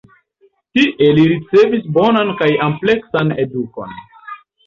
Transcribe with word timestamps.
Tie 0.77 1.09
li 1.17 1.25
ricevis 1.31 1.83
bonan 1.99 2.33
kaj 2.41 2.49
ampleksan 2.69 3.37
edukon. 3.47 3.93